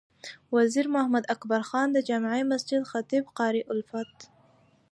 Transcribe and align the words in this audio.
وزیر 0.55 0.85
محمد 0.95 1.23
اکبر 1.35 1.61
خان 1.69 1.87
د 1.91 1.97
جامع 2.07 2.39
مسجد 2.51 2.81
خطیب 2.91 3.23
قاري 3.39 3.61
الفت، 3.71 4.17